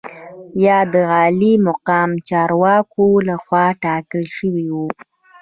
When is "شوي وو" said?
4.37-4.87